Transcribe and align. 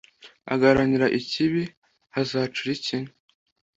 agaharanira 0.53 1.07
ikibi, 1.19 1.63
hazacura 2.15 2.69
iki 2.77 2.97